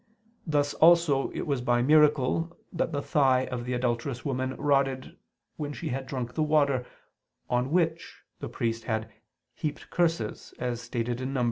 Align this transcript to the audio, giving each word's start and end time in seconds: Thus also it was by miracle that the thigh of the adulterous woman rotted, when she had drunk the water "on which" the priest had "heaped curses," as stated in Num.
Thus 0.47 0.73
also 0.73 1.29
it 1.29 1.45
was 1.45 1.61
by 1.61 1.83
miracle 1.83 2.57
that 2.73 2.91
the 2.91 3.03
thigh 3.03 3.45
of 3.51 3.65
the 3.65 3.73
adulterous 3.73 4.25
woman 4.25 4.55
rotted, 4.57 5.15
when 5.57 5.73
she 5.73 5.89
had 5.89 6.07
drunk 6.07 6.33
the 6.33 6.41
water 6.41 6.87
"on 7.51 7.69
which" 7.69 8.23
the 8.39 8.49
priest 8.49 8.85
had 8.85 9.11
"heaped 9.53 9.91
curses," 9.91 10.55
as 10.57 10.81
stated 10.81 11.21
in 11.21 11.33
Num. 11.33 11.39